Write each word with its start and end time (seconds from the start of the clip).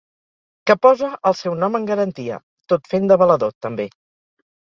Que 0.69 0.75
posa 0.85 1.09
el 1.31 1.35
seu 1.41 1.57
nom 1.65 1.77
en 1.81 1.85
garantia, 1.91 2.39
tot 2.73 2.91
fent 2.95 3.05
de 3.13 3.21
valedor, 3.25 3.53
també. 3.67 3.89